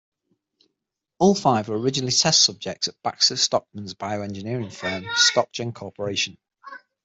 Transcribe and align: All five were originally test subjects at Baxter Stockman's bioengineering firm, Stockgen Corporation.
All 1.19 1.35
five 1.35 1.67
were 1.67 1.77
originally 1.77 2.11
test 2.11 2.43
subjects 2.43 2.87
at 2.87 2.99
Baxter 3.03 3.35
Stockman's 3.35 3.93
bioengineering 3.93 4.73
firm, 4.73 5.03
Stockgen 5.13 5.75
Corporation. 5.75 6.39